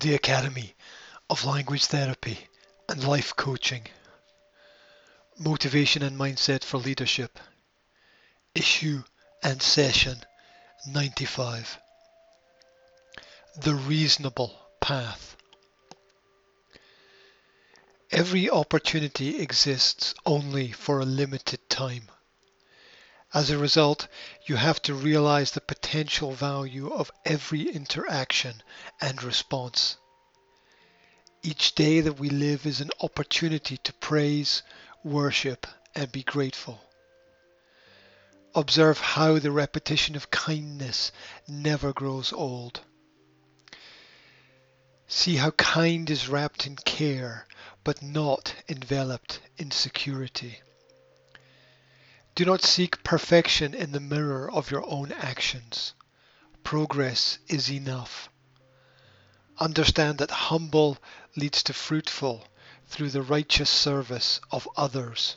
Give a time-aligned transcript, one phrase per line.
[0.00, 0.74] the Academy
[1.28, 2.38] of Language Therapy
[2.88, 3.82] and Life Coaching.
[5.36, 7.38] Motivation and Mindset for Leadership.
[8.54, 9.02] Issue
[9.42, 10.22] and Session
[10.86, 11.78] 95.
[13.60, 15.36] The Reasonable Path.
[18.12, 22.08] Every opportunity exists only for a limited time.
[23.34, 24.08] As a result,
[24.46, 28.62] you have to realize the potential value of every interaction
[29.00, 29.98] and response.
[31.42, 34.62] Each day that we live is an opportunity to praise,
[35.04, 36.80] worship, and be grateful.
[38.54, 41.12] Observe how the repetition of kindness
[41.46, 42.80] never grows old.
[45.06, 47.46] See how kind is wrapped in care,
[47.84, 50.60] but not enveloped in security.
[52.38, 55.94] Do not seek perfection in the mirror of your own actions.
[56.62, 58.28] Progress is enough.
[59.58, 60.98] Understand that humble
[61.34, 62.46] leads to fruitful
[62.86, 65.34] through the righteous service of others.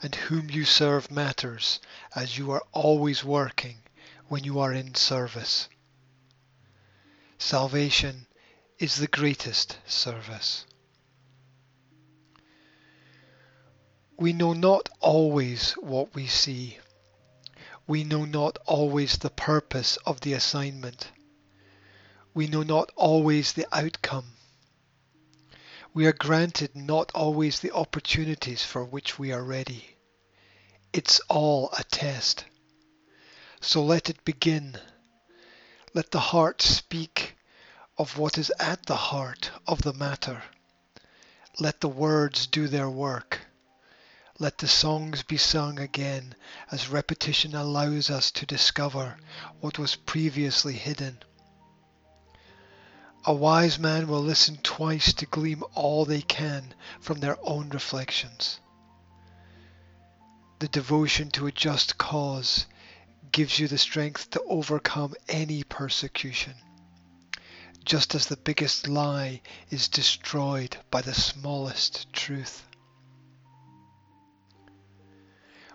[0.00, 1.80] And whom you serve matters
[2.14, 3.78] as you are always working
[4.28, 5.68] when you are in service.
[7.38, 8.28] Salvation
[8.78, 10.64] is the greatest service.
[14.22, 16.78] We know not always what we see.
[17.88, 21.10] We know not always the purpose of the assignment.
[22.32, 24.34] We know not always the outcome.
[25.92, 29.96] We are granted not always the opportunities for which we are ready.
[30.92, 32.44] It's all a test.
[33.60, 34.78] So let it begin.
[35.94, 37.34] Let the heart speak
[37.98, 40.44] of what is at the heart of the matter.
[41.58, 43.40] Let the words do their work.
[44.42, 46.34] Let the songs be sung again
[46.72, 49.16] as repetition allows us to discover
[49.60, 51.22] what was previously hidden.
[53.24, 58.58] A wise man will listen twice to glean all they can from their own reflections.
[60.58, 62.66] The devotion to a just cause
[63.30, 66.54] gives you the strength to overcome any persecution,
[67.84, 72.66] just as the biggest lie is destroyed by the smallest truth.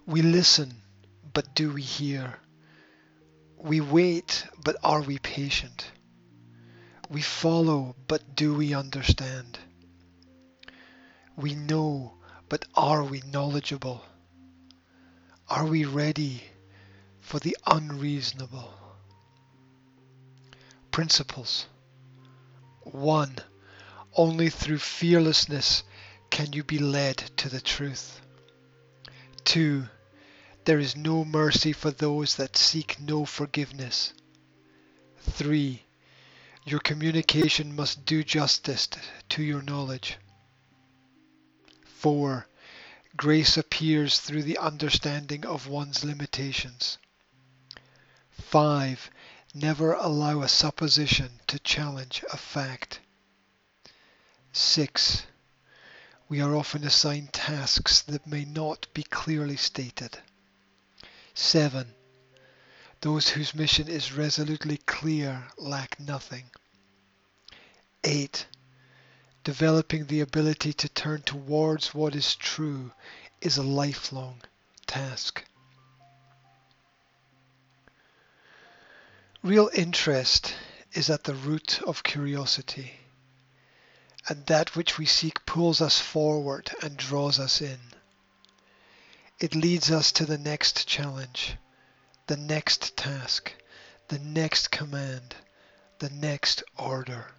[0.07, 0.84] We listen,
[1.34, 2.40] but do we hear?
[3.57, 5.91] We wait, but are we patient?
[7.09, 9.59] We follow, but do we understand?
[11.35, 12.13] We know,
[12.47, 14.01] but are we knowledgeable?
[15.50, 16.41] Are we ready
[17.19, 18.74] for the unreasonable?
[20.89, 21.66] Principles
[22.84, 23.39] 1.
[24.16, 25.84] Only through fearlessness
[26.29, 28.22] can you be led to the truth.
[29.44, 29.89] 2.
[30.67, 34.11] There is no mercy for those that seek no forgiveness.
[35.22, 35.81] 3.
[36.66, 38.89] Your communication must do justice
[39.29, 40.17] to your knowledge.
[41.85, 42.47] 4.
[43.16, 46.97] Grace appears through the understanding of one's limitations.
[48.31, 49.09] 5.
[49.53, 53.00] Never allow a supposition to challenge a fact.
[54.51, 55.23] 6.
[56.27, 60.19] We are often assigned tasks that may not be clearly stated.
[61.40, 61.94] 7.
[63.02, 66.50] Those whose mission is resolutely clear lack nothing.
[68.03, 68.48] 8.
[69.44, 72.92] Developing the ability to turn towards what is true
[73.40, 74.42] is a lifelong
[74.88, 75.46] task.
[79.44, 80.56] Real interest
[80.94, 82.94] is at the root of curiosity
[84.28, 87.80] and that which we seek pulls us forward and draws us in.
[89.40, 91.58] It leads us to the next challenge,
[92.28, 93.53] the next task,
[94.08, 95.36] the next command,
[96.00, 97.31] the next order.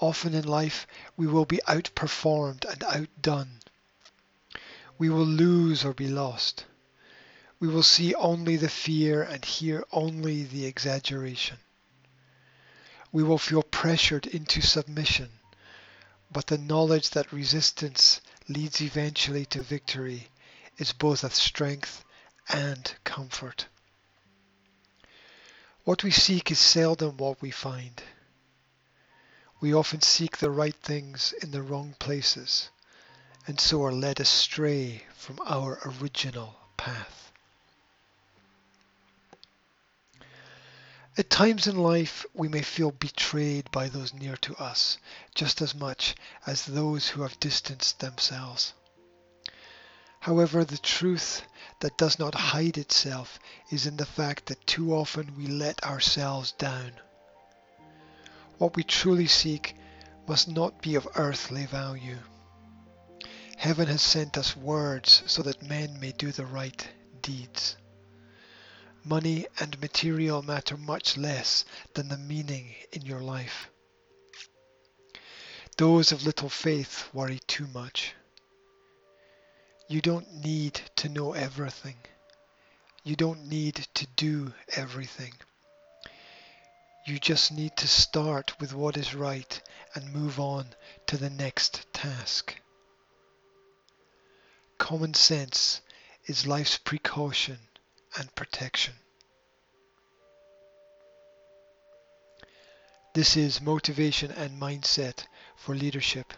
[0.00, 0.86] Often in life,
[1.16, 3.60] we will be outperformed and outdone.
[4.98, 6.64] We will lose or be lost.
[7.60, 11.58] We will see only the fear and hear only the exaggeration
[13.12, 15.28] we will feel pressured into submission,
[16.30, 20.28] but the knowledge that resistance leads eventually to victory
[20.78, 22.04] is both a strength
[22.48, 23.66] and comfort.
[25.84, 28.02] What we seek is seldom what we find.
[29.60, 32.70] We often seek the right things in the wrong places,
[33.46, 37.31] and so are led astray from our original path.
[41.18, 44.96] At times in life, we may feel betrayed by those near to us
[45.34, 46.14] just as much
[46.46, 48.72] as those who have distanced themselves.
[50.20, 51.42] However, the truth
[51.80, 53.38] that does not hide itself
[53.70, 56.92] is in the fact that too often we let ourselves down.
[58.56, 59.76] What we truly seek
[60.26, 62.20] must not be of earthly value.
[63.58, 66.88] Heaven has sent us words so that men may do the right
[67.20, 67.76] deeds.
[69.04, 71.64] Money and material matter much less
[71.94, 73.68] than the meaning in your life.
[75.76, 78.14] Those of little faith worry too much.
[79.88, 81.96] You don't need to know everything.
[83.02, 85.32] You don't need to do everything.
[87.04, 89.60] You just need to start with what is right
[89.96, 90.66] and move on
[91.06, 92.54] to the next task.
[94.78, 95.80] Common sense
[96.26, 97.58] is life's precaution
[98.18, 98.94] and protection.
[103.14, 105.26] This is Motivation and Mindset
[105.56, 106.32] for Leadership.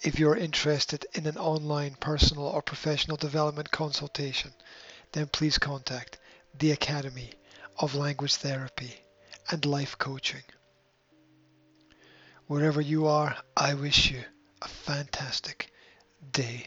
[0.00, 4.52] If you're interested in an online personal or professional development consultation,
[5.12, 6.18] then please contact
[6.58, 7.32] the Academy
[7.78, 8.94] of Language Therapy
[9.50, 10.42] and Life Coaching.
[12.46, 14.22] Wherever you are, I wish you
[14.62, 15.70] a fantastic
[16.32, 16.66] day.